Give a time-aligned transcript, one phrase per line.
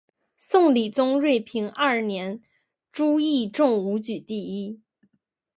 [0.39, 2.41] 宋理宗端平二年
[2.91, 4.79] 朱熠中武举第一。